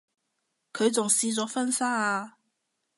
[0.73, 2.37] 佢仲試咗婚紗啊